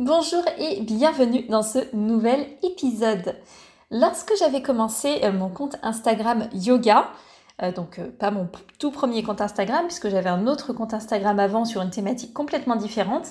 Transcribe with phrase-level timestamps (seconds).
[0.00, 3.36] Bonjour et bienvenue dans ce nouvel épisode.
[3.92, 7.10] Lorsque j'avais commencé euh, mon compte Instagram yoga,
[7.62, 8.48] euh, donc euh, pas mon
[8.80, 12.74] tout premier compte Instagram puisque j'avais un autre compte Instagram avant sur une thématique complètement
[12.74, 13.28] différente,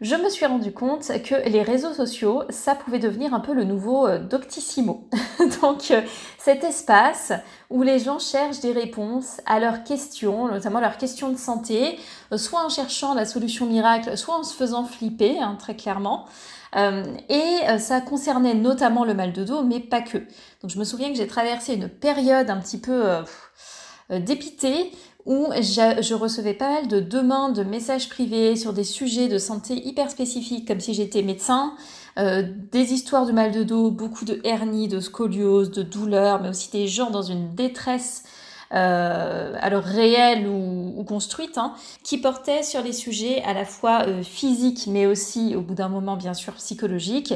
[0.00, 3.64] je me suis rendu compte que les réseaux sociaux, ça pouvait devenir un peu le
[3.64, 5.06] nouveau euh, Doctissimo.
[5.60, 6.00] Donc euh,
[6.38, 7.32] cet espace
[7.68, 11.98] où les gens cherchent des réponses à leurs questions, notamment leurs questions de santé,
[12.32, 16.24] euh, soit en cherchant la solution miracle, soit en se faisant flipper, hein, très clairement.
[17.28, 20.18] et ça concernait notamment le mal de dos, mais pas que.
[20.62, 23.02] Donc je me souviens que j'ai traversé une période un petit peu
[24.08, 24.92] dépitée
[25.26, 29.74] où je, recevais pas mal de demandes, de messages privés sur des sujets de santé
[29.86, 31.74] hyper spécifiques, comme si j'étais médecin,
[32.18, 36.48] euh, des histoires de mal de dos, beaucoup de hernie, de scoliose, de douleurs, mais
[36.48, 38.24] aussi des gens dans une détresse
[38.72, 44.22] euh, alors réelle ou, construite, hein, qui portaient sur les sujets à la fois euh,
[44.22, 47.34] physiques, mais aussi au bout d'un moment bien sûr psychologiques,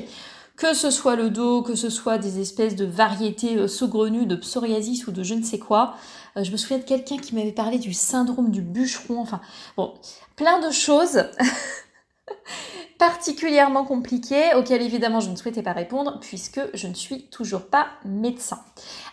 [0.57, 5.09] que ce soit le dos, que ce soit des espèces de variétés saugrenues de psoriasis
[5.09, 5.97] ou de je ne sais quoi.
[6.37, 9.41] Euh, je me souviens de quelqu'un qui m'avait parlé du syndrome du bûcheron, enfin
[9.77, 9.95] bon,
[10.37, 11.25] plein de choses
[12.99, 17.89] particulièrement compliqué auquel évidemment je ne souhaitais pas répondre puisque je ne suis toujours pas
[18.05, 18.61] médecin.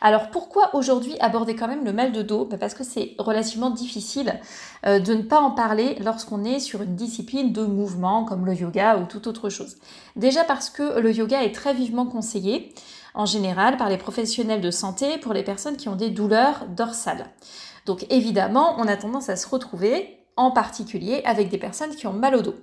[0.01, 2.45] Alors pourquoi aujourd'hui aborder quand même le mal de dos?
[2.45, 4.39] Bah, Parce que c'est relativement difficile
[4.85, 8.53] euh, de ne pas en parler lorsqu'on est sur une discipline de mouvement comme le
[8.53, 9.77] yoga ou toute autre chose.
[10.15, 12.73] Déjà parce que le yoga est très vivement conseillé
[13.13, 17.27] en général par les professionnels de santé pour les personnes qui ont des douleurs dorsales.
[17.85, 22.13] Donc évidemment, on a tendance à se retrouver en particulier avec des personnes qui ont
[22.13, 22.55] mal au dos.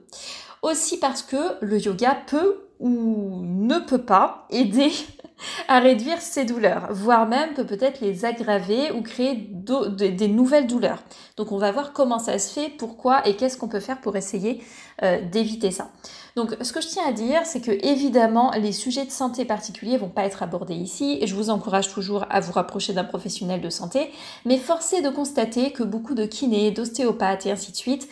[0.62, 4.91] Aussi parce que le yoga peut ou ne peut pas aider
[5.69, 11.03] à réduire ces douleurs, voire même peut peut-être les aggraver ou créer des nouvelles douleurs.
[11.37, 14.16] Donc on va voir comment ça se fait, pourquoi et qu'est-ce qu'on peut faire pour
[14.16, 14.62] essayer
[15.03, 15.91] euh, d'éviter ça.
[16.38, 19.97] Donc ce que je tiens à dire, c'est que évidemment les sujets de santé particuliers
[19.97, 23.60] vont pas être abordés ici et je vous encourage toujours à vous rapprocher d'un professionnel
[23.60, 24.12] de santé,
[24.44, 28.09] mais forcé de constater que beaucoup de kinés, d'ostéopathes et ainsi de suite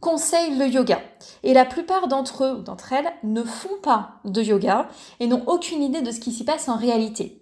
[0.00, 1.00] conseillent le yoga.
[1.44, 4.88] Et la plupart d'entre eux ou d'entre elles ne font pas de yoga
[5.20, 7.37] et n'ont aucune idée de ce qui s'y passe en réalité.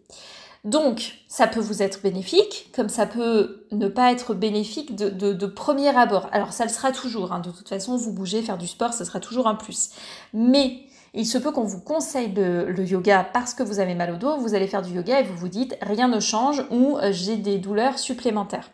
[0.66, 5.96] Donc, ça peut vous être bénéfique, comme ça peut ne pas être bénéfique de, premier
[5.96, 6.28] abord.
[6.32, 7.32] Alors, ça le sera toujours.
[7.32, 7.38] Hein.
[7.38, 9.90] De toute façon, vous bougez, faire du sport, ce sera toujours un plus.
[10.34, 10.80] Mais
[11.14, 14.38] il se peut qu'on vous conseille le, yoga parce que vous avez mal au dos,
[14.38, 17.36] vous allez faire du yoga et vous vous dites rien ne change ou euh, j'ai
[17.36, 18.68] des douleurs supplémentaires.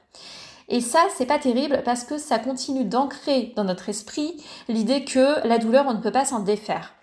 [0.70, 5.46] Et ça, c'est pas terrible parce que ça continue d'ancrer dans notre esprit l'idée que
[5.46, 6.94] la douleur, on ne peut pas s'en défaire.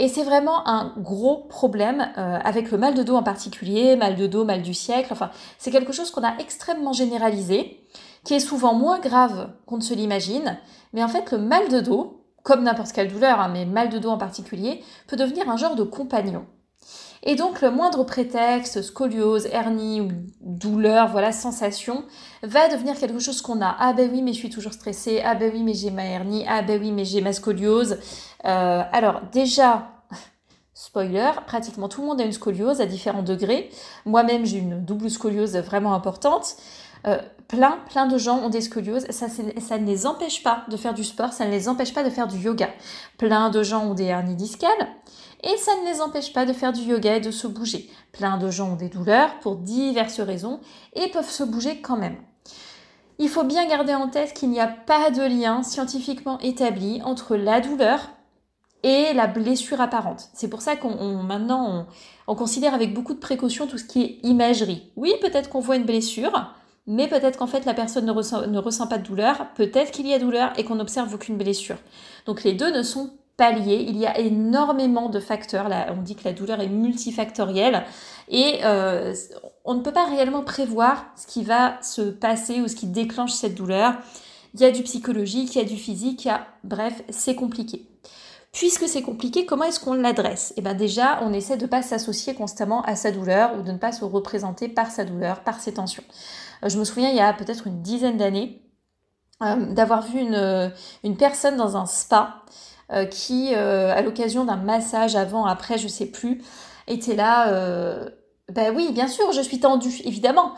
[0.00, 4.14] Et c'est vraiment un gros problème euh, avec le mal de dos en particulier, mal
[4.14, 5.08] de dos, mal du siècle.
[5.10, 7.80] Enfin, c'est quelque chose qu'on a extrêmement généralisé,
[8.24, 10.56] qui est souvent moins grave qu'on ne se l'imagine.
[10.92, 13.98] Mais en fait, le mal de dos, comme n'importe quelle douleur, hein, mais mal de
[13.98, 16.46] dos en particulier, peut devenir un genre de compagnon.
[17.22, 20.08] Et donc le moindre prétexte, scoliose, hernie ou
[20.40, 22.04] douleur, voilà, sensation,
[22.42, 23.76] va devenir quelque chose qu'on a.
[23.78, 25.20] Ah ben oui, mais je suis toujours stressée.
[25.24, 26.44] Ah ben oui, mais j'ai ma hernie.
[26.48, 27.98] Ah ben oui, mais j'ai ma scoliose.
[28.44, 29.88] Euh, alors déjà,
[30.74, 33.68] spoiler, pratiquement tout le monde a une scoliose à différents degrés.
[34.06, 36.56] Moi-même, j'ai une double scoliose vraiment importante.
[37.06, 37.18] Euh,
[37.48, 39.06] plein, plein de gens ont des scolioses.
[39.10, 42.04] Ça, ça ne les empêche pas de faire du sport, ça ne les empêche pas
[42.04, 42.68] de faire du yoga.
[43.18, 44.88] Plein de gens ont des hernies discales
[45.42, 47.90] et ça ne les empêche pas de faire du yoga et de se bouger.
[48.12, 50.60] Plein de gens ont des douleurs pour diverses raisons
[50.94, 52.16] et peuvent se bouger quand même.
[53.18, 57.36] Il faut bien garder en tête qu'il n'y a pas de lien scientifiquement établi entre
[57.36, 58.10] la douleur
[58.84, 60.28] et la blessure apparente.
[60.34, 61.86] C'est pour ça qu'on maintenant
[62.28, 64.92] on, considère avec beaucoup de précaution tout ce qui est imagerie.
[64.94, 66.54] Oui, peut-être qu'on voit une blessure,
[66.86, 70.06] mais peut-être qu'en fait la personne ne ressent, ne ressent pas de douleur, peut-être qu'il
[70.06, 71.78] y a douleur et qu'on n'observe aucune blessure.
[72.24, 75.70] Donc les deux ne sont Il y a énormément de facteurs.
[75.96, 77.84] On dit que la douleur est multifactorielle
[78.28, 79.14] et euh,
[79.64, 83.32] on ne peut pas réellement prévoir ce qui va se passer ou ce qui déclenche
[83.32, 83.94] cette douleur.
[84.54, 86.28] Il y a du psychologique, il y a du physique,
[86.64, 87.86] bref, c'est compliqué.
[88.50, 90.52] Puisque c'est compliqué, comment est-ce qu'on l'adresse?
[90.56, 93.70] Eh bien déjà, on essaie de ne pas s'associer constamment à sa douleur ou de
[93.70, 96.02] ne pas se représenter par sa douleur, par ses tensions.
[96.64, 98.62] Euh, je me souviens, il y a peut-être une dizaine d'années,
[99.42, 102.42] euh, d'avoir vu une, personne dans un spa
[103.10, 106.42] qui, euh, à l'occasion d'un massage avant, après, je sais plus,
[106.86, 107.50] était là.
[108.48, 110.54] ben oui, bien sûr, je suis tendue, évidemment.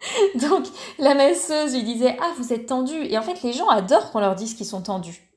[0.34, 0.66] Donc
[0.98, 3.04] la masseuse lui disait Ah, vous êtes tendue.
[3.04, 5.29] Et en fait, les gens adorent qu'on leur dise qu'ils sont tendus.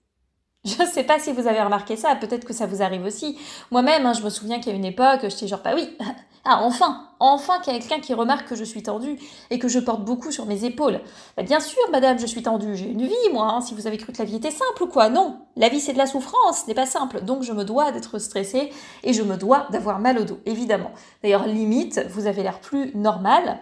[0.65, 3.37] Je ne sais pas si vous avez remarqué ça, peut-être que ça vous arrive aussi.
[3.69, 5.97] Moi-même, hein, je me souviens qu'à une époque, j'étais genre, bah oui,
[6.45, 9.19] ah enfin, enfin quelqu'un qui remarque que je suis tendue
[9.49, 11.01] et que je porte beaucoup sur mes épaules.
[11.35, 13.97] Bah, bien sûr, madame, je suis tendue, j'ai une vie, moi, hein, si vous avez
[13.97, 15.09] cru que la vie était simple ou quoi.
[15.09, 17.19] Non, la vie c'est de la souffrance, ce n'est pas simple.
[17.25, 18.71] Donc je me dois d'être stressée
[19.03, 20.91] et je me dois d'avoir mal au dos, évidemment.
[21.23, 23.59] D'ailleurs, limite, vous avez l'air plus normal,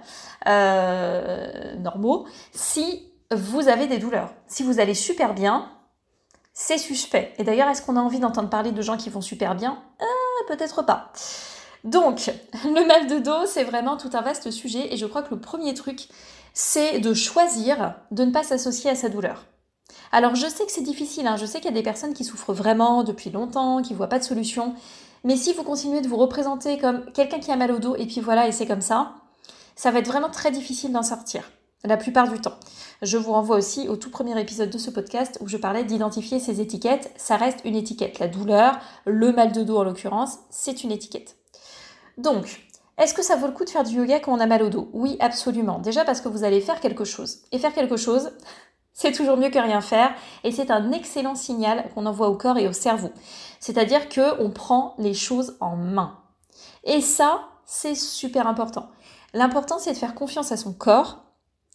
[0.47, 4.33] euh, normaux, si vous avez des douleurs.
[4.45, 5.67] Si vous allez super bien,
[6.53, 7.33] c'est suspect.
[7.37, 9.81] Et d'ailleurs, est-ce qu'on a envie d'entendre parler de gens qui vont super bien?
[10.01, 10.05] Euh,
[10.47, 11.11] Peut-être pas.
[11.83, 12.31] Donc,
[12.65, 15.39] le mal de dos, c'est vraiment tout un vaste sujet et je crois que le
[15.39, 16.07] premier truc,
[16.53, 19.45] c'est de choisir de ne pas s'associer à sa douleur.
[20.11, 21.37] Alors, je sais que c'est difficile, hein.
[21.37, 24.09] je sais qu'il y a des personnes qui souffrent vraiment depuis longtemps, qui ne voient
[24.09, 24.75] pas de solution,
[25.23, 28.05] mais si vous continuez de vous représenter comme quelqu'un qui a mal au dos et
[28.05, 29.15] puis voilà, et c'est comme ça,
[29.75, 31.43] ça va être vraiment très difficile d'en sortir
[31.83, 32.57] la plupart du temps.
[33.01, 36.39] Je vous renvoie aussi au tout premier épisode de ce podcast où je parlais d'identifier
[36.39, 37.11] ces étiquettes.
[37.17, 38.19] Ça reste une étiquette.
[38.19, 41.37] La douleur, le mal de dos en l'occurrence, c'est une étiquette.
[42.17, 42.67] Donc,
[42.97, 44.69] est-ce que ça vaut le coup de faire du yoga quand on a mal au
[44.69, 44.89] dos?
[44.93, 45.79] Oui, absolument.
[45.79, 47.39] Déjà parce que vous allez faire quelque chose.
[47.51, 48.31] Et faire quelque chose,
[48.93, 50.13] c'est toujours mieux que rien faire
[50.43, 53.09] et c'est un excellent signal qu'on envoie au corps et au cerveau.
[53.59, 56.19] C'est-à-dire que on prend les choses en main.
[56.83, 58.89] Et ça, c'est super important.
[59.33, 61.23] L'important, c'est de faire confiance à son corps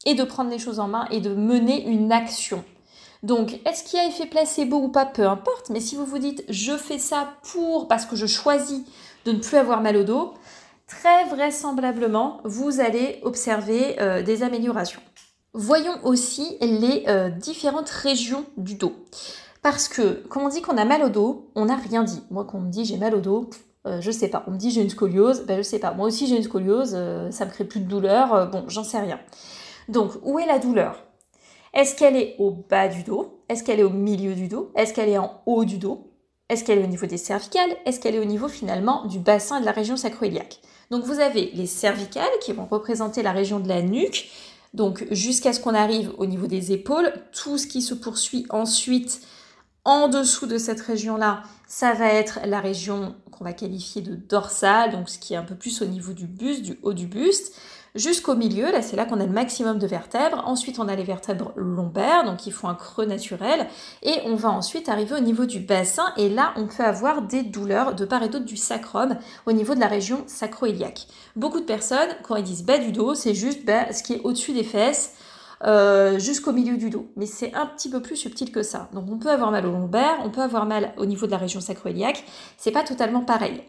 [0.04, 2.64] et de prendre les choses en main et de mener une action.
[3.22, 5.06] Donc, est-ce qu'il y a effet placebo ou pas?
[5.06, 8.82] Peu importe, mais si vous vous dites je fais ça pour parce que je choisis
[9.24, 10.34] de ne plus avoir mal au dos,
[10.86, 15.00] très vraisemblablement, vous allez observer euh, des améliorations.
[15.52, 18.94] Voyons aussi les euh, différentes régions du dos.
[19.62, 22.22] Parce que, quand on dit qu'on a mal au dos, on n'a rien dit.
[22.30, 23.50] Moi, quand on me dit j'ai mal au dos,
[23.86, 24.44] euh, je sais pas.
[24.46, 25.92] On me dit j'ai une scoliose, ben je sais pas.
[25.92, 26.96] Moi aussi j'ai une scoliose,
[27.30, 29.18] ça me crée plus de douleur, bon, j'en sais rien.
[29.88, 31.02] Donc, où est la douleur?
[31.72, 33.42] Est-ce qu'elle est au bas du dos?
[33.48, 34.72] Est-ce qu'elle est au milieu du dos?
[34.74, 36.12] Est-ce qu'elle est en haut du dos?
[36.48, 37.76] Est-ce qu'elle est au niveau des cervicales?
[37.84, 40.60] Est-ce qu'elle est au niveau finalement du bassin de la région sacroiliaque?
[40.90, 44.30] Donc, vous avez les cervicales qui vont représenter la région de la nuque.
[44.74, 49.20] Donc, jusqu'à ce qu'on arrive au niveau des épaules, tout ce qui se poursuit ensuite
[49.84, 54.92] en dessous de cette région-là, ça va être la région qu'on va qualifier de dorsale,
[54.92, 57.54] donc ce qui est un peu plus au niveau du buste, du haut du buste
[57.96, 60.42] jusqu'au milieu, là c'est là qu'on a le maximum de vertèbres.
[60.46, 63.66] Ensuite on a les vertèbres lombaires, donc il faut un creux naturel.
[64.02, 67.42] Et on va ensuite arriver au niveau du bassin et là on peut avoir des
[67.42, 69.16] douleurs de part et d'autre du sacrum
[69.46, 71.06] au niveau de la région sacro-iliaque.
[71.34, 74.20] Beaucoup de personnes, quand ils disent bas du dos, c'est juste bas, ce qui est
[74.22, 75.14] au-dessus des fesses.
[75.64, 77.08] Euh, jusqu'au milieu du dos.
[77.16, 78.90] Mais c'est un petit peu plus subtil que ça.
[78.92, 81.38] Donc on peut avoir mal au lombaire, on peut avoir mal au niveau de la
[81.38, 82.24] région sacro-iliaque.
[82.58, 83.62] C'est pas totalement pareil.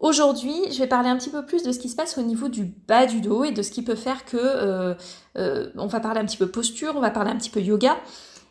[0.00, 2.48] Aujourd'hui, je vais parler un petit peu plus de ce qui se passe au niveau
[2.48, 4.94] du bas du dos et de ce qui peut faire que euh,
[5.36, 7.96] euh, on va parler un petit peu posture, on va parler un petit peu yoga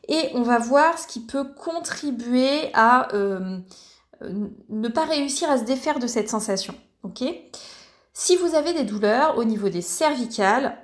[0.09, 3.59] et on va voir ce qui peut contribuer à euh,
[4.69, 6.75] ne pas réussir à se défaire de cette sensation.
[7.03, 7.23] Ok?
[8.11, 10.77] Si vous avez des douleurs au niveau des cervicales,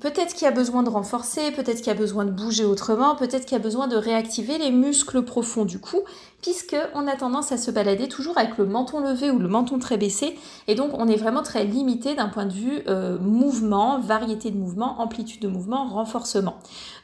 [0.00, 3.16] Peut-être qu'il y a besoin de renforcer, peut-être qu'il y a besoin de bouger autrement,
[3.16, 6.02] peut-être qu'il y a besoin de réactiver les muscles profonds du cou,
[6.42, 9.78] puisque on a tendance à se balader toujours avec le menton levé ou le menton
[9.78, 13.98] très baissé, et donc on est vraiment très limité d'un point de vue euh, mouvement,
[13.98, 16.56] variété de mouvement, amplitude de mouvement, renforcement.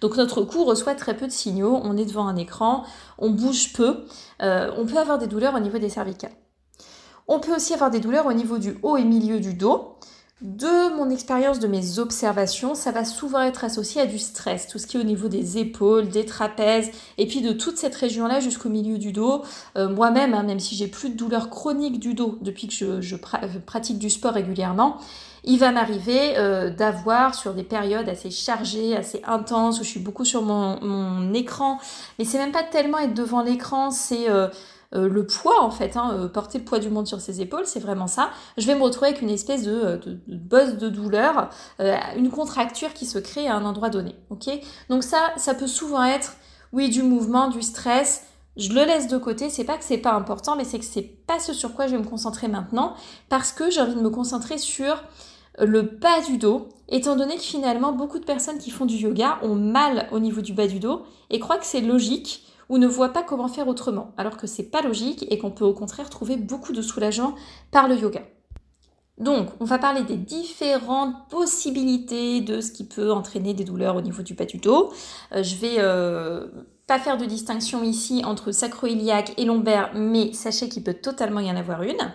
[0.03, 2.85] Donc notre cou reçoit très peu de signaux, on est devant un écran,
[3.17, 4.05] on bouge peu,
[4.43, 6.37] euh, on peut avoir des douleurs au niveau des cervicales.
[7.29, 9.97] On peut aussi avoir des douleurs au niveau du haut et milieu du dos.
[10.41, 14.79] De mon expérience, de mes observations, ça va souvent être associé à du stress, tout
[14.81, 18.41] ce qui est au niveau des épaules, des trapèzes, et puis de toute cette région-là
[18.41, 19.43] jusqu'au milieu du dos.
[19.79, 23.17] Euh, moi-même, hein, même si j'ai plus de douleur chronique du dos depuis que je,
[23.65, 24.99] pratique du sport régulièrement,
[25.45, 30.01] il va m'arriver euh, d'avoir sur des périodes assez chargées, assez intenses, où je suis
[30.01, 31.79] beaucoup sur mon, écran,
[32.19, 34.29] mais c'est même pas tellement être devant l'écran, c'est...
[34.29, 34.49] Euh,
[34.95, 37.67] euh, le poids en fait, hein, euh, porter le poids du monde sur ses épaules,
[37.67, 38.31] c'est vraiment ça.
[38.57, 41.51] Je vais me retrouver avec une espèce de, euh, de, bosse de douleur,
[42.17, 44.15] une contracture qui se crée à un endroit donné.
[44.31, 44.49] Ok?
[44.89, 46.37] Donc ça, ça peut souvent être,
[46.73, 48.25] oui, du mouvement, du stress.
[48.57, 51.03] Je le laisse de côté, c'est pas que c'est pas important, mais c'est que c'est
[51.03, 52.95] pas ce sur quoi je vais me concentrer maintenant,
[53.29, 55.03] parce que j'ai envie de me concentrer sur
[55.59, 59.39] le bas du dos, étant donné que finalement beaucoup de personnes qui font du yoga
[59.43, 62.87] ont mal au niveau du bas du dos et croient que c'est logique ou ne
[62.87, 66.11] voit pas comment faire autrement, alors que c'est pas logique et qu'on peut au contraire
[66.11, 67.35] trouver beaucoup de soulagement
[67.71, 68.23] par le yoga.
[69.19, 74.01] Donc, on va parler des différentes possibilités de ce qui peut entraîner des douleurs au
[74.01, 74.93] niveau du bas du dos.
[75.33, 76.49] Euh, je vais euh,
[76.89, 81.51] pas faire de distinction ici entre sacro-iliaque et lombaire, mais sachez qu'il peut totalement y
[81.51, 82.13] en avoir une.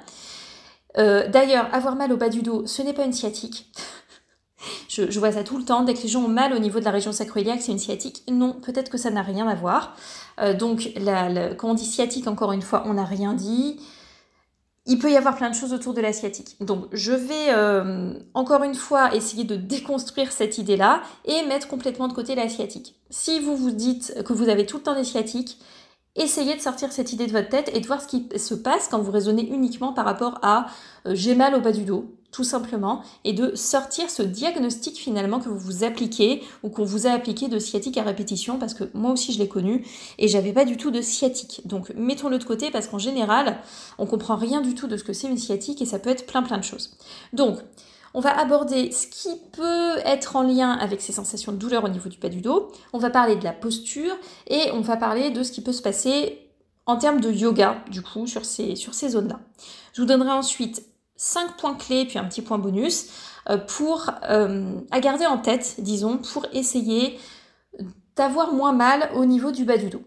[0.98, 3.72] Euh, d'ailleurs, avoir mal au bas du dos, ce n'est pas une sciatique.
[4.90, 5.84] Je, vois ça tout le temps.
[5.84, 8.24] Dès que les gens ont mal au niveau de la région sacro-iliaque, c'est une sciatique.
[8.30, 9.96] Non, peut-être que ça n'a rien à voir.
[10.42, 10.92] Euh, donc,
[11.58, 13.80] quand on dit sciatique, encore une fois, on n'a rien dit
[14.90, 16.56] il peut y avoir plein de choses autour de l'asiatique.
[16.62, 22.08] Donc je vais euh, encore une fois essayer de déconstruire cette idée-là et mettre complètement
[22.08, 22.96] de côté l'asiatique.
[23.12, 25.60] Si vous vous dites que vous avez tout le temps l'asiatique,
[26.16, 28.88] essayez de sortir cette idée de votre tête et de voir ce qui se passe
[28.88, 30.66] quand vous raisonnez uniquement par rapport à
[31.06, 35.40] euh, j'ai mal au bas du dos, tout simplement, et de sortir ce diagnostic finalement
[35.40, 38.84] que vous vous appliquez ou qu'on vous a appliqué de sciatique à répétition, parce que
[38.94, 39.86] moi aussi je l'ai connu
[40.18, 41.62] et j'avais pas du tout de sciatique.
[41.66, 43.58] Donc mettons-le de côté parce qu'en général,
[43.98, 46.26] on comprend rien du tout de ce que c'est une sciatique et ça peut être
[46.26, 46.98] plein plein de choses.
[47.34, 47.60] Donc,
[48.14, 51.90] on va aborder ce qui peut être en lien avec ces sensations de douleur au
[51.90, 52.72] niveau du bas du dos.
[52.94, 54.16] On va parler de la posture
[54.48, 56.40] et on va parler de ce qui peut se passer
[56.86, 59.40] en termes de yoga, du coup, sur ces, sur ces zones-là.
[59.94, 60.89] Je vous donnerai ensuite
[61.20, 63.08] 5 points clés, puis un petit point bonus,
[63.50, 67.20] euh, pour, euh, à garder en tête, disons, pour essayer
[68.16, 70.02] d'avoir moins mal au niveau du bas du dos.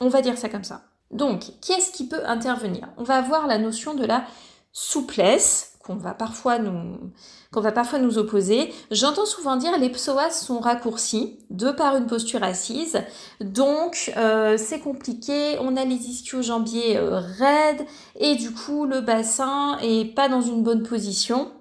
[0.00, 0.82] On va dire ça comme ça.
[1.10, 2.88] Donc, qu'est-ce qui peut intervenir?
[2.98, 4.24] On va avoir la notion de la
[4.70, 8.72] souplesse, qu'on va parfois nous opposer.
[8.90, 13.02] J'entends souvent dire les psoas sont raccourcis de par une posture assise,
[13.40, 15.58] donc euh, c'est compliqué.
[15.60, 17.86] On a les ischio-jambiers euh, raides
[18.18, 21.52] et du coup le bassin est pas dans une bonne position.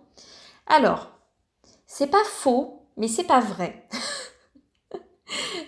[0.68, 1.12] Alors,
[1.86, 3.88] c'est pas faux, mais c'est pas vrai.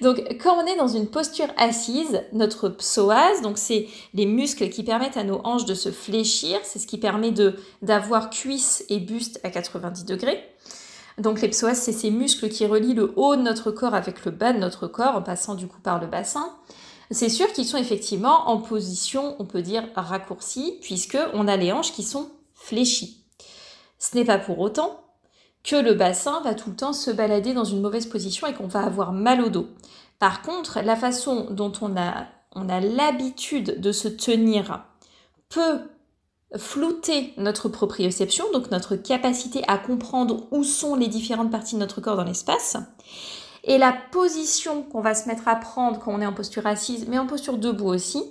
[0.02, 4.84] Donc, quand on est dans une posture assise, notre psoas, donc c'est les muscles qui
[4.84, 9.00] permettent à nos hanches de se fléchir, c'est ce qui permet de d'avoir cuisse et
[9.00, 10.44] buste à 90 degrés.
[11.18, 14.32] Donc les psoas, c'est ces muscles qui relient le haut de notre corps avec le
[14.32, 16.50] bas de notre corps en passant du coup par le bassin.
[17.12, 21.72] C'est sûr qu'ils sont effectivement en position, on peut dire raccourcie, puisque on a les
[21.72, 23.22] hanches qui sont fléchies.
[24.00, 25.05] Ce n'est pas pour autant
[25.66, 28.68] que le bassin va tout le temps se balader dans une mauvaise position et qu'on
[28.68, 29.68] va avoir mal au dos.
[30.20, 34.86] Par contre, la façon dont on a, on a l'habitude de se tenir
[35.50, 35.80] peut
[36.58, 42.00] flouter notre proprioception, donc notre capacité à comprendre où sont les différentes parties de notre
[42.00, 42.78] corps dans l'espace.
[43.64, 47.08] Et la position qu'on va se mettre à prendre quand on est en posture assise,
[47.10, 48.24] mais en posture debout aussi,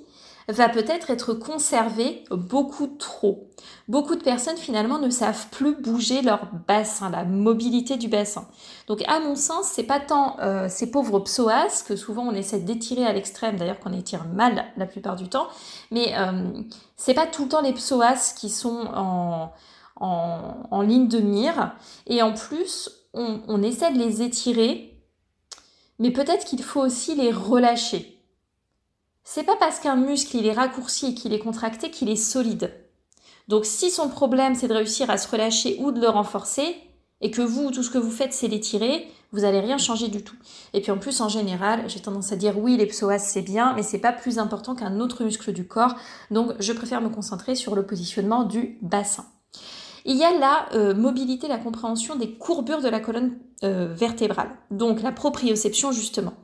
[0.49, 3.51] va peut-être être conservé beaucoup trop.
[3.89, 8.47] Beaucoup de personnes finalement ne savent plus bouger leur bassin, la mobilité du bassin.
[8.87, 12.61] Donc à mon sens, c'est pas tant euh, ces pauvres psoas que souvent on essaie
[12.61, 15.49] d'étirer à l'extrême, d'ailleurs qu'on étire mal la plupart du temps,
[15.91, 16.51] mais euh,
[16.97, 19.53] c'est pas tout le temps les psoas qui sont en,
[19.97, 21.75] en, ligne de mire.
[22.07, 25.01] Et en plus, on essaie de les étirer,
[25.99, 28.14] mais peut-être qu'il faut aussi les relâcher.
[29.25, 32.73] C'est pas parce qu'un muscle il est raccourci et qu'il est contracté qu'il est solide.
[33.49, 36.77] Donc si son problème c'est de réussir à se relâcher ou de le renforcer,
[37.21, 40.23] et que vous, tout ce que vous faites c'est l'étirer, vous n'allez rien changer du
[40.23, 40.37] tout.
[40.75, 43.73] Et puis en plus, en général, j'ai tendance à dire oui, les psoas c'est bien,
[43.75, 45.97] mais c'est pas plus important qu'un autre muscle du corps.
[46.31, 49.25] Donc je préfère me concentrer sur le positionnement du bassin.
[50.07, 54.51] Il y a la euh, mobilité, la compréhension des courbures de la colonne euh, vertébrale,
[54.71, 56.35] donc la proprioception justement.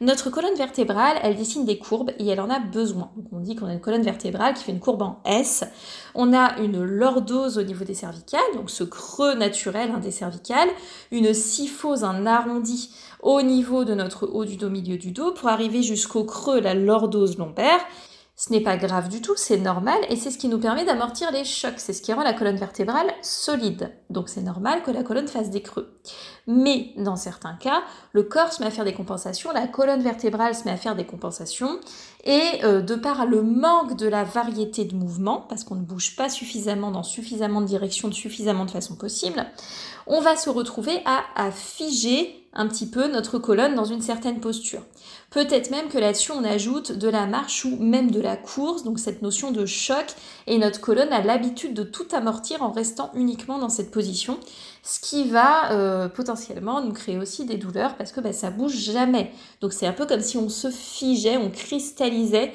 [0.00, 3.10] Notre colonne vertébrale, elle dessine des courbes et elle en a besoin.
[3.32, 5.64] On dit qu'on a une colonne vertébrale qui fait une courbe en S.
[6.14, 10.70] On a une lordose au niveau des cervicales, donc ce creux naturel hein, des cervicales,
[11.10, 12.90] une syphose, un arrondi
[13.22, 16.72] au niveau de notre haut du dos, milieu du dos, pour arriver jusqu'au creux, la
[16.72, 17.80] lordose lombaire,
[18.40, 21.30] ce n'est pas grave du tout, c'est normal et c'est ce qui nous permet d'amortir
[21.30, 21.74] les chocs.
[21.76, 23.92] C'est ce qui rend la colonne vertébrale solide.
[24.08, 26.00] Donc c'est normal que la colonne fasse des creux.
[26.46, 27.82] Mais dans certains cas,
[28.12, 30.96] le corps se met à faire des compensations, la colonne vertébrale se met à faire
[30.96, 31.80] des compensations
[32.24, 36.16] et euh, de par le manque de la variété de mouvements, parce qu'on ne bouge
[36.16, 39.44] pas suffisamment dans suffisamment de directions, de suffisamment de façon possible,
[40.06, 44.40] on va se retrouver à, à figer un petit peu notre colonne dans une certaine
[44.40, 44.82] posture.
[45.30, 48.98] Peut-être même que là-dessus on ajoute de la marche ou même de la course, donc
[48.98, 50.06] cette notion de choc,
[50.48, 54.40] et notre colonne a l'habitude de tout amortir en restant uniquement dans cette position,
[54.82, 58.74] ce qui va euh, potentiellement nous créer aussi des douleurs parce que bah, ça bouge
[58.74, 59.30] jamais.
[59.60, 62.52] Donc c'est un peu comme si on se figeait, on cristallisait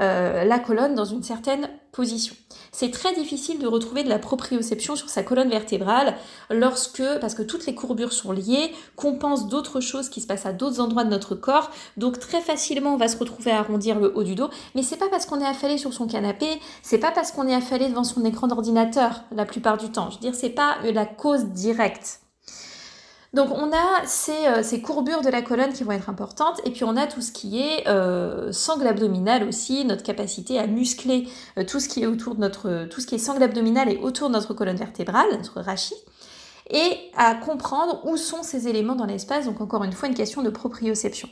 [0.00, 2.34] euh, la colonne dans une certaine position.
[2.72, 6.14] C'est très difficile de retrouver de la proprioception sur sa colonne vertébrale
[6.50, 10.44] lorsque, parce que toutes les courbures sont liées, qu'on pense d'autres choses qui se passent
[10.44, 11.70] à d'autres endroits de notre corps.
[11.96, 14.50] Donc très facilement, on va se retrouver à arrondir le haut du dos.
[14.74, 16.46] Mais c'est pas parce qu'on est affalé sur son canapé,
[16.82, 20.10] c'est pas parce qu'on est affalé devant son écran d'ordinateur la plupart du temps.
[20.10, 22.20] Je veux dire, c'est pas la cause directe.
[23.32, 26.84] Donc on a ces, ces, courbures de la colonne qui vont être importantes et puis
[26.84, 31.28] on a tout ce qui est euh, sangle abdominal aussi, notre capacité à muscler
[31.66, 34.28] tout ce qui est autour de notre tout ce qui est sangle abdominal et autour
[34.28, 35.96] de notre colonne vertébrale, notre rachis
[36.70, 39.46] et à comprendre où sont ces éléments dans l'espace.
[39.46, 41.28] Donc encore une fois, une question de proprioception.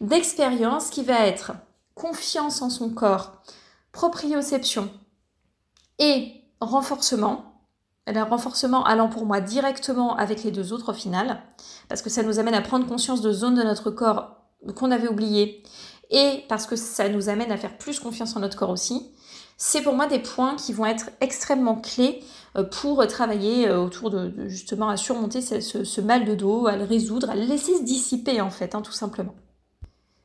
[0.00, 1.52] D'expérience qui va être
[1.94, 3.42] confiance en son corps,
[3.92, 4.90] proprioception
[5.98, 7.49] et renforcement.
[8.06, 11.42] Le renforcement allant pour moi directement avec les deux autres au final,
[11.88, 14.36] parce que ça nous amène à prendre conscience de zones de notre corps
[14.74, 15.62] qu'on avait oubliées,
[16.10, 19.12] et parce que ça nous amène à faire plus confiance en notre corps aussi.
[19.56, 22.24] C'est pour moi des points qui vont être extrêmement clés
[22.56, 26.84] euh, pour travailler euh, autour de, justement à surmonter ce, mal de dos, à le
[26.84, 29.34] résoudre, à le laisser se dissiper en fait, hein, tout simplement.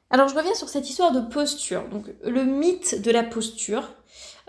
[0.10, 1.88] Alors je reviens sur cette histoire de posture.
[1.90, 3.84] Donc le mythe de la posture,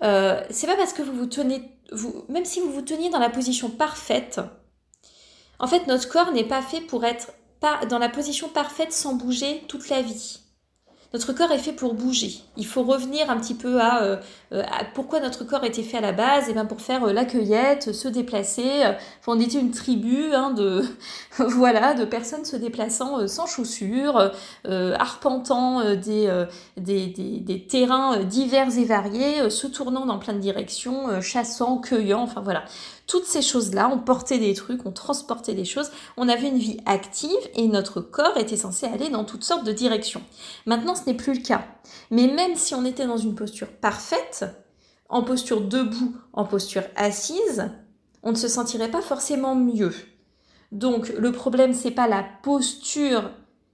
[0.03, 1.76] euh, c'est pas parce que vous vous tenez,
[2.29, 4.41] même si vous vous teniez dans la position parfaite,
[5.59, 7.33] en fait notre corps n'est pas fait pour être
[7.89, 10.41] dans la position parfaite sans bouger toute la vie.
[11.17, 12.43] Notre corps est fait pour bouger.
[12.59, 14.03] Il faut revenir un petit peu à,
[14.53, 17.25] euh, pourquoi notre corps était fait à la base, et bien pour faire euh, la
[17.25, 18.83] cueillette, se déplacer.
[19.27, 20.85] on était une tribu hein, de
[21.39, 24.31] voilà de personnes se déplaçant euh, sans chaussures,
[24.67, 26.45] arpentant des,
[26.77, 27.07] des,
[27.41, 32.65] des, terrains divers et variés, se tournant dans plein de directions, chassant, cueillant, enfin voilà.
[33.07, 36.81] Toutes ces choses-là, on portait des trucs, on transportait des choses, on avait une vie
[36.87, 40.23] active et notre corps était censé aller dans toutes sortes de directions.
[40.67, 41.65] Maintenant, ce n'est plus le cas.
[42.11, 44.45] Mais même si on était dans une posture parfaite,
[45.09, 47.71] en posture debout, en posture assise,
[48.23, 49.95] on ne se sentirait pas forcément mieux.
[50.73, 53.31] Donc le problème c'est pas la posture,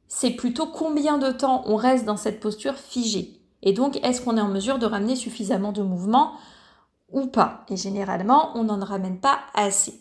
[0.09, 3.41] c'est plutôt combien de temps on reste dans cette posture figée.
[3.63, 6.35] Et donc est-ce qu'on est en mesure de ramener suffisamment de mouvement
[7.13, 7.65] ou pas.
[7.69, 10.01] Et généralement, on n'en ramène pas assez.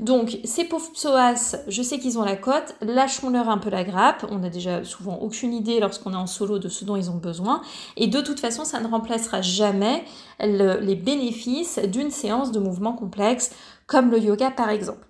[0.00, 4.26] Donc, ces pauvres psoas, je sais qu'ils ont la cote, lâchons-leur un peu la grappe.
[4.28, 7.18] On n'a déjà souvent aucune idée lorsqu'on est en solo de ce dont ils ont
[7.18, 7.62] besoin.
[7.96, 10.04] Et de toute façon, ça ne remplacera jamais
[10.40, 13.52] les bénéfices d'une séance de mouvement complexe,
[13.86, 15.06] comme le yoga par exemple.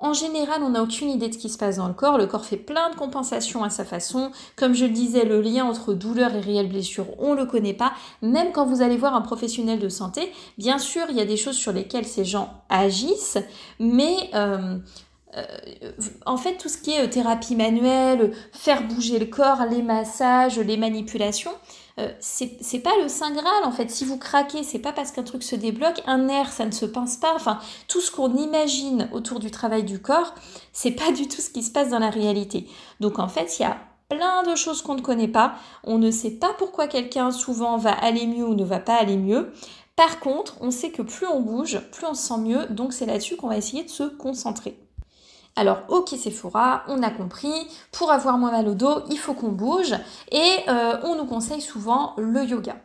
[0.00, 2.18] En général, on n'a aucune idée de ce qui se passe dans le corps.
[2.18, 4.30] Le corps fait plein de compensations à sa façon.
[4.54, 7.74] Comme je le disais, le lien entre douleur et réelle blessure, on ne le connaît
[7.74, 7.92] pas.
[8.22, 11.36] Même quand vous allez voir un professionnel de santé, bien sûr, il y a des
[11.36, 13.38] choses sur lesquelles ces gens agissent,
[13.80, 14.78] mais euh,
[15.36, 15.42] euh,
[16.26, 20.58] en fait, tout ce qui est euh, thérapie manuelle, faire bouger le corps, les massages,
[20.58, 21.52] les manipulations,
[21.98, 23.90] euh, c'est pas le saint graal en fait.
[23.90, 26.86] Si vous craquez, c'est pas parce qu'un truc se débloque, un nerf, ça ne se
[26.86, 27.34] pince pas.
[27.34, 27.58] Enfin,
[27.88, 30.34] tout ce qu'on imagine autour du travail du corps,
[30.72, 32.68] c'est pas du tout ce qui se passe dans la réalité.
[33.00, 35.56] Donc en fait, il y a plein de choses qu'on ne connaît pas.
[35.84, 39.16] On ne sait pas pourquoi quelqu'un souvent va aller mieux ou ne va pas aller
[39.16, 39.52] mieux.
[39.96, 42.66] Par contre, on sait que plus on bouge, plus on se sent mieux.
[42.66, 44.78] Donc c'est là-dessus qu'on va essayer de se concentrer.
[45.58, 47.52] Alors, ok Sephora, on a compris,
[47.90, 49.92] pour avoir moins mal au dos, il faut qu'on bouge
[50.30, 52.76] et euh, on nous conseille souvent le yoga.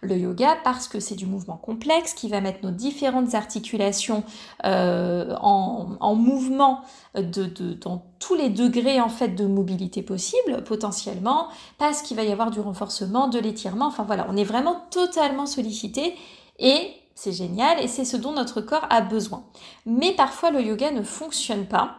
[0.00, 4.24] Le yoga parce que c'est du mouvement complexe qui va mettre nos différentes articulations
[4.64, 6.80] euh, en, mouvement
[7.14, 11.46] dans tous les degrés en fait de mobilité possible potentiellement,
[11.78, 15.46] parce qu'il va y avoir du renforcement, de l'étirement, enfin voilà, on est vraiment totalement
[15.46, 16.16] sollicité
[16.58, 19.44] et c'est génial et c'est ce dont notre corps a besoin.
[19.86, 21.98] Mais parfois le yoga ne fonctionne pas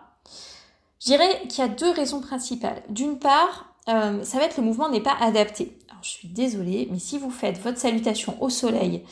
[0.99, 2.81] je dirais qu'il y a deux raisons principales.
[2.89, 5.77] D'une part, euh, ça va être le mouvement n'est pas adapté.
[5.89, 9.03] Alors je suis désolée, mais si vous faites votre salutation au soleil,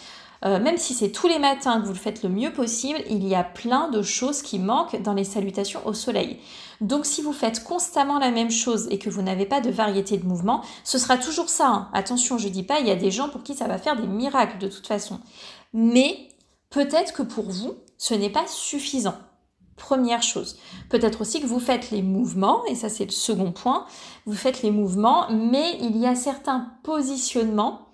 [0.45, 3.28] euh, même si c'est tous les matins que vous le faites le mieux possible, il
[3.28, 6.39] y a plein de choses qui manquent dans les salutations au soleil.
[6.82, 10.17] Donc si vous faites constamment la même chose et que vous n'avez pas de variété
[10.17, 11.67] de mouvement, ce sera toujours ça.
[11.67, 11.89] Hein.
[11.93, 14.08] Attention, je dis pas, il y a des gens pour qui ça va faire des
[14.08, 15.19] miracles de toute façon.
[15.73, 16.28] Mais
[16.69, 19.15] peut-être que pour vous, ce n'est pas suffisant.
[19.77, 20.57] Première chose.
[20.89, 23.85] Peut-être aussi que vous faites les mouvements, et ça c'est le second point,
[24.25, 27.89] vous faites les mouvements, mais il y a certains positionnements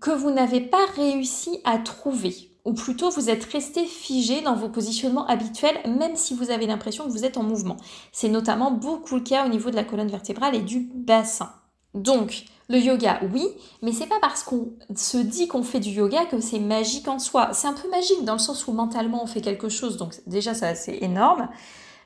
[0.00, 2.50] que vous n'avez pas réussi à trouver.
[2.64, 7.04] Ou plutôt vous êtes resté figé dans vos positionnements habituels, même si vous avez l'impression
[7.04, 7.76] que vous êtes en mouvement.
[8.12, 11.52] C'est notamment beaucoup le cas au niveau de la colonne vertébrale et du bassin.
[11.96, 13.48] Donc, le yoga, oui,
[13.82, 17.18] mais c'est pas parce qu'on se dit qu'on fait du yoga que c'est magique en
[17.18, 17.50] soi.
[17.52, 20.52] C'est un peu magique dans le sens où mentalement on fait quelque chose, donc déjà
[20.52, 21.48] ça c'est énorme.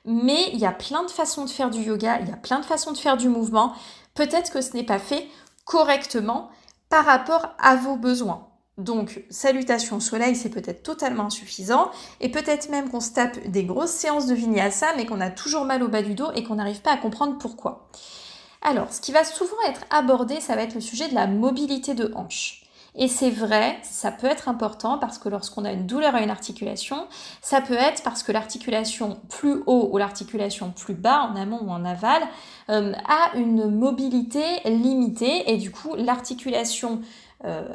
[0.04, 2.60] Mais il y a plein de façons de faire du yoga, il y a plein
[2.60, 3.74] de façons de faire du mouvement.
[4.14, 5.26] Peut-être que ce n'est pas fait
[5.64, 6.50] correctement
[6.88, 8.46] par rapport à vos besoins.
[8.78, 11.90] Donc, salutation au soleil, c'est peut-être totalement insuffisant.
[12.20, 15.64] Et peut-être même qu'on se tape des grosses séances de vinyasa, mais qu'on a toujours
[15.64, 17.90] mal au bas du dos et qu'on n'arrive pas à comprendre pourquoi.
[18.62, 21.94] Alors, ce qui va souvent être abordé, ça va être le sujet de la mobilité
[21.94, 22.62] de hanche.
[22.96, 26.30] Et c'est vrai, ça peut être important parce que lorsqu'on a une douleur à une
[26.30, 27.06] articulation,
[27.40, 31.70] ça peut être parce que l'articulation plus haut ou l'articulation plus bas, en amont ou
[31.70, 32.22] en aval,
[32.68, 37.00] euh, a une mobilité limitée et du coup l'articulation
[37.44, 37.68] euh,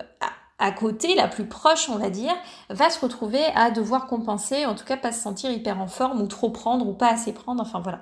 [0.57, 2.33] à côté, la plus proche, on va dire,
[2.69, 6.21] va se retrouver à devoir compenser, en tout cas pas se sentir hyper en forme
[6.21, 7.99] ou trop prendre ou pas assez prendre, enfin voilà.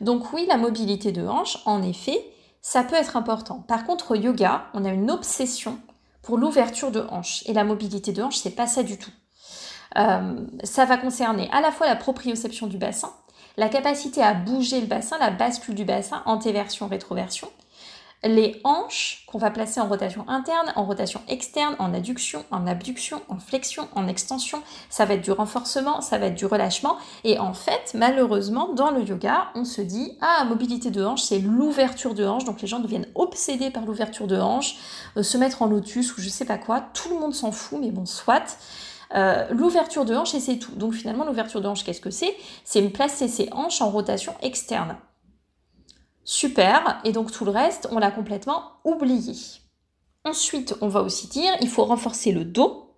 [0.00, 2.24] Donc oui, la mobilité de hanche, en effet,
[2.62, 3.64] ça peut être important.
[3.66, 5.78] Par contre, au yoga, on a une obsession
[6.22, 7.42] pour l'ouverture de hanche.
[7.46, 9.10] Et la mobilité de hanche, c'est pas ça du tout.
[9.96, 13.10] Euh, ça va concerner à la fois la proprioception du bassin,
[13.56, 17.48] la capacité à bouger le bassin, la bascule du bassin, antéversion, rétroversion,
[18.24, 23.22] les hanches qu'on va placer en rotation interne, en rotation externe, en adduction, en abduction,
[23.28, 24.62] en flexion, en extension.
[24.90, 26.96] Ça va être du renforcement, ça va être du relâchement.
[27.24, 31.38] Et en fait, malheureusement, dans le yoga, on se dit, ah, mobilité de hanche, c'est
[31.38, 32.44] l'ouverture de hanche.
[32.44, 34.76] Donc les gens deviennent obsédés par l'ouverture de hanche,
[35.16, 36.80] euh, se mettre en lotus ou je sais pas quoi.
[36.80, 38.58] Tout le monde s'en fout, mais bon, soit.
[39.14, 40.72] Euh, l'ouverture de hanche et c'est tout.
[40.72, 42.34] Donc finalement, l'ouverture de hanche, qu'est-ce que c'est?
[42.64, 44.96] C'est placer ses hanches en rotation externe.
[46.30, 49.32] Super, et donc tout le reste, on l'a complètement oublié.
[50.26, 52.94] Ensuite, on va aussi dire, il faut renforcer le dos.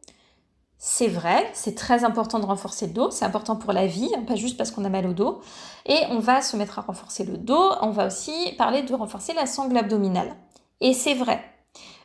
[0.79, 4.25] C'est vrai, c'est très important de renforcer le dos, c'est important pour la vie, hein,
[4.27, 5.43] pas juste parce qu'on a mal au dos.
[5.87, 9.33] Et on va se mettre à renforcer le dos, on va aussi parler de renforcer
[9.33, 10.35] la sangle abdominale.
[10.81, 11.41] Et c'est vrai,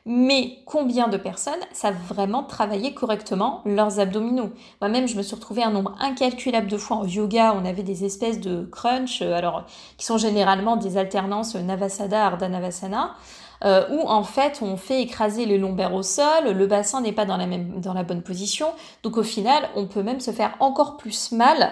[0.05, 4.51] mais combien de personnes savent vraiment travailler correctement leurs abdominaux?
[4.79, 7.55] Moi-même, je me suis retrouvée un nombre incalculable de fois en yoga.
[7.59, 9.65] On avait des espèces de crunch, euh, alors
[9.97, 13.15] qui sont généralement des alternances Navasana, Ardha Navasana.
[13.63, 17.23] Euh, où en fait on fait écraser les lombaires au sol, le bassin n'est pas
[17.23, 18.67] dans la, même, dans la bonne position,
[19.01, 21.71] donc au final on peut même se faire encore plus mal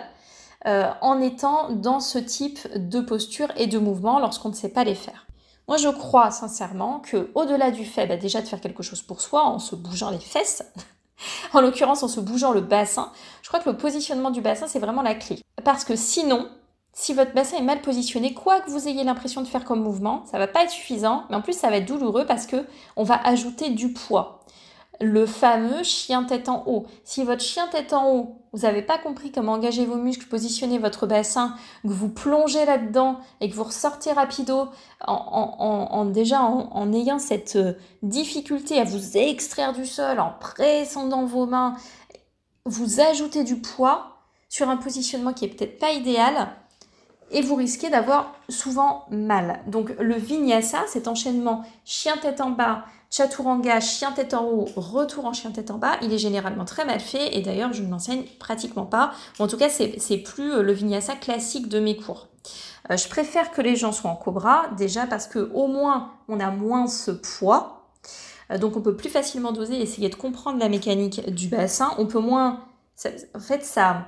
[0.66, 4.86] euh, en étant dans ce type de posture et de mouvement lorsqu'on ne sait pas
[4.86, 5.28] les faire.
[5.68, 9.22] Moi, je crois sincèrement que, au-delà du fait bah, déjà de faire quelque chose pour
[9.22, 10.64] soi en se bougeant les fesses,
[11.54, 14.80] en l'occurrence en se bougeant le bassin, je crois que le positionnement du bassin c'est
[14.80, 15.40] vraiment la clé.
[15.64, 16.50] Parce que sinon,
[16.92, 20.24] si votre bassin est mal positionné, quoi que vous ayez l'impression de faire comme mouvement,
[20.30, 23.04] ça va pas être suffisant, mais en plus ça va être douloureux parce que on
[23.04, 24.44] va ajouter du poids
[25.04, 26.86] le fameux chien tête en haut.
[27.04, 30.78] Si votre chien tête en haut, vous n'avez pas compris comment engager vos muscles, positionner
[30.78, 34.70] votre bassin, que vous plongez là-dedans et que vous ressortez rapido
[35.06, 41.26] en, déjà en, ayant cette euh, difficulté à vous extraire du sol, en pressant dans
[41.26, 41.76] vos mains,
[42.66, 46.50] vous ajoutez du poids sur un positionnement qui est peut-être pas idéal
[47.32, 49.62] et vous risquez d'avoir souvent mal.
[49.68, 55.26] Donc le vinyasa, cet enchaînement chien tête en bas, Chaturanga, chien tête en haut, retour
[55.26, 57.92] en chien tête en bas, il est généralement très mal fait et d'ailleurs je ne
[57.92, 59.14] l'enseigne pratiquement pas.
[59.38, 62.28] en tout cas, c'est plus euh, le vinyasa classique de mes cours.
[62.90, 66.40] Euh, je préfère que les gens soient en cobra, déjà parce que au moins on
[66.40, 67.88] a moins ce poids.
[68.50, 71.92] Euh, donc on peut plus facilement doser, essayer de comprendre la mécanique du bassin.
[72.00, 72.62] On peut moins.
[73.36, 74.08] en fait, ça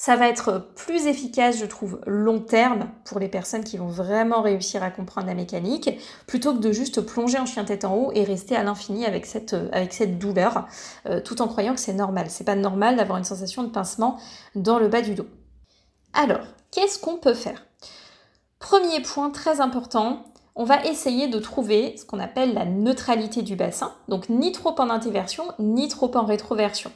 [0.00, 4.42] ça va être plus efficace, je trouve, long terme pour les personnes qui vont vraiment
[4.42, 5.90] réussir à comprendre la mécanique,
[6.28, 9.26] plutôt que de juste plonger en chien tête en haut et rester à l'infini avec
[9.26, 9.56] cette,
[9.90, 10.66] cette douleur,
[11.06, 12.26] euh, tout en croyant que c'est normal.
[12.30, 14.20] C'est pas normal d'avoir une sensation de pincement
[14.54, 15.26] dans le bas du dos.
[16.12, 17.66] Alors, qu'est-ce qu'on peut faire?
[18.60, 20.22] Premier point très important,
[20.54, 24.80] on va essayer de trouver ce qu'on appelle la neutralité du bassin, donc ni trop
[24.80, 26.92] en intéversion, ni trop en rétroversion.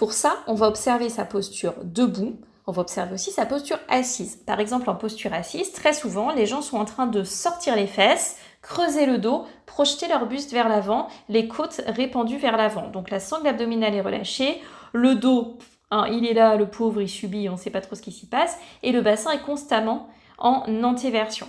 [0.00, 2.40] Pour ça, on va observer sa posture debout.
[2.66, 4.36] On va observer aussi sa posture assise.
[4.36, 7.86] Par exemple, en posture assise, très souvent, les gens sont en train de sortir les
[7.86, 12.88] fesses, creuser le dos, projeter leur buste vers l'avant, les côtes répandues vers l'avant.
[12.88, 14.62] Donc la sangle abdominale est relâchée,
[14.94, 15.58] le dos,
[15.90, 18.10] hein, il est là, le pauvre, il subit, on ne sait pas trop ce qui
[18.10, 20.08] s'y passe, et le bassin est constamment
[20.38, 21.46] en antéversion.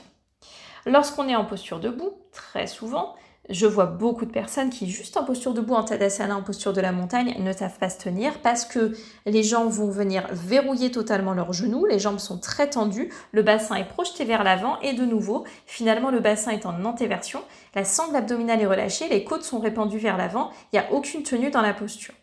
[0.86, 3.16] Lorsqu'on est en posture debout, très souvent,
[3.50, 6.82] je vois beaucoup de personnes qui, juste en posture debout, en Tadasana, en posture de
[6.82, 8.94] la montagne, ne savent pas se tenir parce que
[9.26, 13.76] les gens vont venir verrouiller totalement leurs genoux, les jambes sont très tendues, le bassin
[13.76, 17.42] est projeté vers l'avant et de nouveau, finalement, le bassin est en antéversion,
[17.76, 21.24] la sangle abdominale est relâchée, les côtes sont répandues vers l'avant, il n'y a aucune
[21.24, 22.14] tenue dans la posture.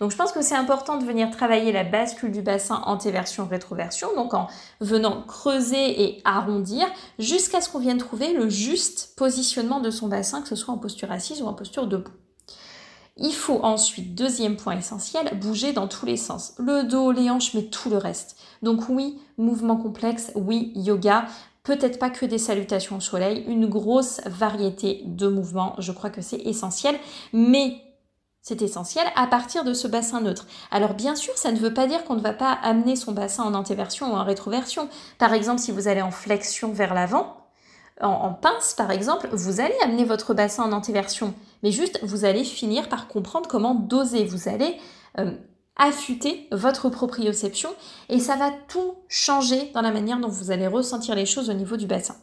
[0.00, 4.34] Donc je pense que c'est important de venir travailler la bascule du bassin antéversion-rétroversion, donc
[4.34, 4.48] en
[4.80, 6.86] venant creuser et arrondir
[7.18, 10.78] jusqu'à ce qu'on vienne trouver le juste positionnement de son bassin, que ce soit en
[10.78, 12.12] posture assise ou en posture debout.
[13.18, 16.54] Il faut ensuite, deuxième point essentiel, bouger dans tous les sens.
[16.58, 18.36] Le dos, les hanches, mais tout le reste.
[18.62, 21.26] Donc oui, mouvement complexe, oui, yoga,
[21.62, 26.22] peut-être pas que des salutations au soleil, une grosse variété de mouvements, je crois que
[26.22, 26.96] c'est essentiel,
[27.32, 27.76] mais
[28.42, 30.46] c'est essentiel à partir de ce bassin neutre.
[30.70, 33.44] Alors bien sûr, ça ne veut pas dire qu'on ne va pas amener son bassin
[33.44, 34.88] en antéversion ou en rétroversion.
[35.18, 37.38] Par exemple, si vous allez en flexion vers l'avant,
[38.00, 41.34] en, pince par exemple, vous allez amener votre bassin en antéversion.
[41.62, 44.24] Mais juste, vous allez finir par comprendre comment doser.
[44.24, 44.76] Vous allez
[45.18, 45.36] euh,
[45.76, 47.70] affûter votre proprioception
[48.08, 51.54] et ça va tout changer dans la manière dont vous allez ressentir les choses au
[51.54, 52.16] niveau du bassin.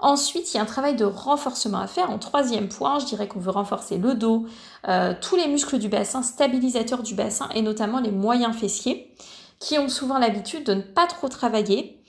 [0.00, 2.10] Ensuite, il y a un travail de renforcement à faire.
[2.10, 4.46] En troisième point, je dirais qu'on veut renforcer le dos,
[4.86, 9.12] euh, tous les muscles du bassin, stabilisateurs du bassin et notamment les moyens fessiers
[9.58, 12.00] qui ont souvent l'habitude de ne pas trop travailler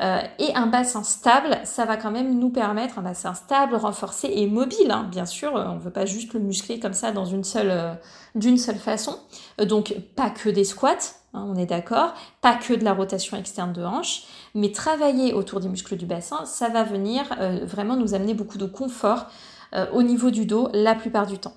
[0.00, 4.28] euh, et un bassin stable, ça va quand même nous permettre, un bassin stable, renforcé
[4.30, 5.08] et mobile, hein.
[5.10, 7.96] bien sûr, euh, on ne veut pas juste le muscler comme ça dans une seule,
[8.34, 9.18] d'une seule façon.
[9.62, 13.72] donc pas que des squats, hein, on est d'accord, pas que de la rotation externe
[13.72, 14.24] de hanche,
[14.56, 17.24] mais travailler autour des muscles du bassin, ça va venir
[17.62, 19.26] vraiment nous amener beaucoup de confort
[19.92, 21.54] au niveau du dos la plupart du temps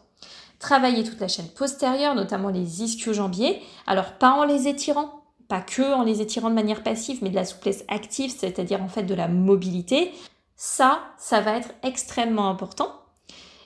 [0.60, 3.62] travailler toute la chaîne postérieure, notamment les ischio-jambiers.
[3.88, 7.36] Alors pas en les étirant, pas que en les étirant de manière passive, mais de
[7.36, 10.12] la souplesse active, c'est-à-dire en fait de la mobilité.
[10.56, 12.92] Ça, ça va être extrêmement important.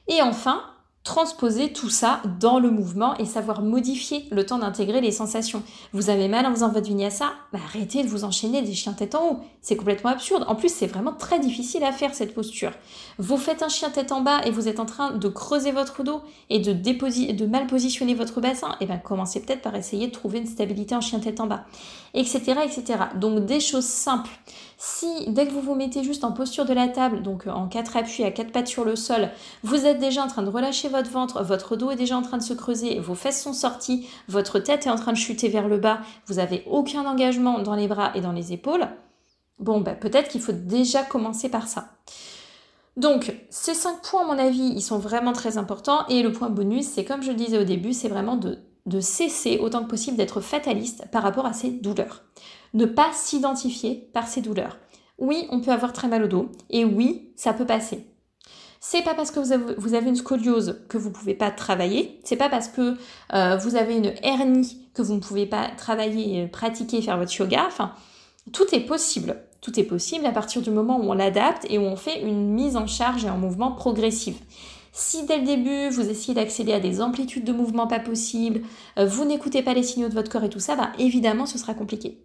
[0.07, 0.61] Et enfin,
[1.03, 5.61] transposer tout ça dans le mouvement et savoir modifier le temps d'intégrer les sensations.
[5.91, 9.13] Vous avez mal en faisant votre vinyasa bah Arrêtez de vous enchaîner des chiens tête
[9.15, 9.39] en haut.
[9.61, 10.45] C'est complètement absurde.
[10.47, 12.71] En plus, c'est vraiment très difficile à faire cette posture.
[13.17, 16.03] Vous faites un chien tête en bas et vous êtes en train de creuser votre
[16.03, 18.71] dos et de, de mal positionner votre bassin.
[18.79, 21.47] Et eh bien, commencez peut-être par essayer de trouver une stabilité en chien tête en
[21.47, 21.65] bas,
[22.13, 22.99] etc., etc.
[23.15, 24.31] Donc, des choses simples.
[24.77, 27.95] Si dès que vous vous mettez juste en posture de la table, donc en quatre
[27.95, 29.29] appuis à quatre pattes sur le sol,
[29.63, 32.37] vous êtes déjà en train de relâcher votre ventre, votre dos est déjà en train
[32.37, 35.67] de se creuser, vos fesses sont sorties, votre tête est en train de chuter vers
[35.67, 38.87] le bas, vous n'avez aucun engagement dans les bras et dans les épaules,
[39.59, 41.89] bon, bah, peut-être qu'il faut déjà commencer par ça.
[42.95, 46.05] Donc, ces cinq points, à mon avis, ils sont vraiment très importants.
[46.09, 48.99] Et le point bonus, c'est comme je le disais au début, c'est vraiment de, de
[48.99, 52.23] cesser autant que possible d'être fataliste par rapport à ces douleurs
[52.73, 54.77] ne pas s'identifier par ces douleurs.
[55.19, 58.07] Oui, on peut avoir très mal au dos et oui, ça peut passer.
[58.79, 62.19] C'est pas parce que vous avez, une scoliose que vous ne pouvez pas travailler.
[62.25, 62.97] C'est pas parce que
[63.33, 67.69] euh, vous avez une hernie que vous ne pouvez pas travailler, pratiquer, faire votre yoga.
[68.51, 69.37] Tout est possible.
[69.61, 72.49] Tout est possible à partir du moment où on l'adapte et où on fait une
[72.49, 74.35] mise en charge et en mouvement progressif.
[74.95, 78.61] Si dès le début, vous essayez d'accéder à des amplitudes de mouvement pas possibles,
[78.99, 81.57] euh, vous n'écoutez pas les signaux de votre corps et tout ça, bah, évidemment, ce
[81.57, 82.23] sera compliqué.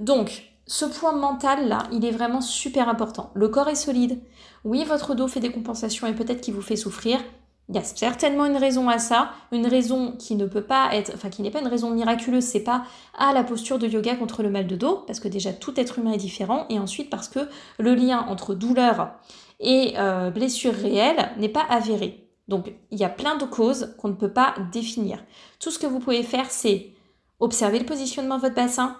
[0.00, 3.30] Donc, ce point mental là, il est vraiment super important.
[3.34, 4.18] Le corps est solide.
[4.64, 7.20] Oui, votre dos fait des compensations et peut-être qu'il vous fait souffrir.
[7.70, 11.12] Il y a certainement une raison à ça, une raison qui ne peut pas être,
[11.14, 12.82] enfin qui n'est pas une raison miraculeuse, c'est pas
[13.16, 16.00] à la posture de yoga contre le mal de dos, parce que déjà tout être
[16.00, 19.12] humain est différent, et ensuite parce que le lien entre douleur
[19.60, 22.28] et euh, blessure réelle n'est pas avéré.
[22.48, 25.22] Donc il y a plein de causes qu'on ne peut pas définir.
[25.60, 26.90] Tout ce que vous pouvez faire, c'est
[27.38, 28.96] observer le positionnement de votre bassin,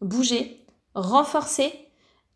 [0.00, 1.74] bouger, renforcer,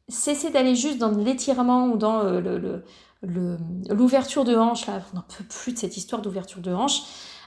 [0.08, 2.82] cesser d'aller juste dans l'étirement ou dans euh,
[3.22, 7.02] l'ouverture de hanche, là, on n'en peut plus de cette histoire d'ouverture de hanche,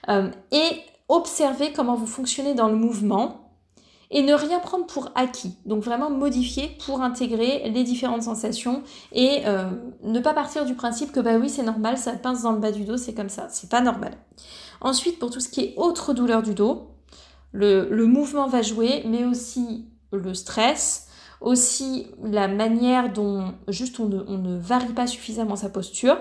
[0.10, 3.52] euh, et observer comment vous fonctionnez dans le mouvement
[4.12, 5.56] et ne rien prendre pour acquis.
[5.66, 9.70] Donc vraiment modifier pour intégrer les différentes sensations et euh,
[10.04, 12.72] ne pas partir du principe que bah oui c'est normal, ça pince dans le bas
[12.72, 14.18] du dos, c'est comme ça, c'est pas normal.
[14.82, 16.90] Ensuite pour tout ce qui est autre douleur du dos,
[17.54, 21.08] le, le mouvement va jouer, mais aussi le stress,
[21.42, 26.18] aussi la manière dont juste on ne, varie pas suffisamment sa posture.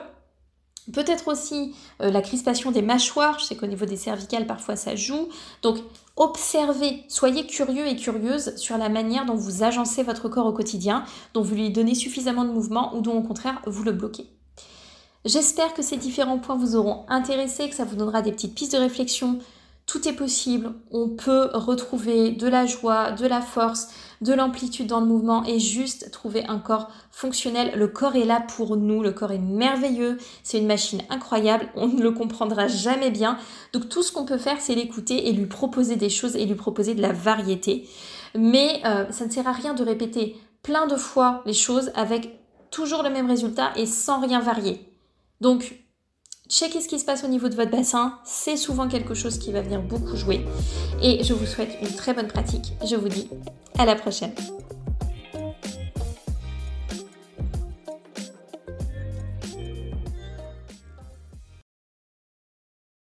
[0.93, 4.97] Peut-être aussi euh, la crispation des mâchoires, je sais qu'au niveau des cervicales parfois ça
[4.97, 5.29] joue.
[5.63, 5.77] Donc
[6.17, 11.05] observez, soyez curieux et curieuse sur la manière dont vous agencez votre corps au quotidien,
[11.35, 14.27] dont vous lui donnez suffisamment de mouvement ou dont au contraire vous le bloquez.
[15.27, 18.73] J'espère que ces différents points vous auront intéressé, que ça vous donnera des petites pistes
[18.73, 19.39] de réflexion
[19.91, 20.73] tout est possible.
[20.93, 23.89] On peut retrouver de la joie, de la force,
[24.21, 27.73] de l'amplitude dans le mouvement et juste trouver un corps fonctionnel.
[27.77, 31.89] Le corps est là pour nous, le corps est merveilleux, c'est une machine incroyable, on
[31.89, 33.37] ne le comprendra jamais bien.
[33.73, 36.55] Donc tout ce qu'on peut faire, c'est l'écouter et lui proposer des choses et lui
[36.55, 37.89] proposer de la variété.
[38.37, 42.39] Mais euh, ça ne sert à rien de répéter plein de fois les choses avec
[42.71, 44.87] toujours le même résultat et sans rien varier.
[45.41, 45.80] Donc
[46.51, 49.53] Checkez ce qui se passe au niveau de votre bassin, c'est souvent quelque chose qui
[49.53, 50.45] va venir beaucoup jouer.
[51.01, 52.73] Et je vous souhaite une très bonne pratique.
[52.85, 53.29] Je vous dis
[53.79, 54.33] à la prochaine.